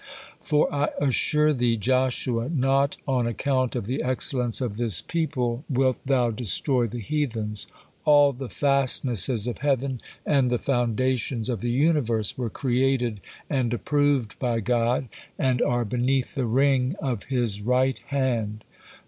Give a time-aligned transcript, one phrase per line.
[0.41, 5.99] For I assure thee, Joshua, not on account of the excellence of this people wilt
[6.07, 7.67] thou destroy the heathens;
[8.03, 14.39] all the fastnesses of heaven and the foundations of the universe were created and approved
[14.39, 18.63] by God, and are beneath the ring of His right hand.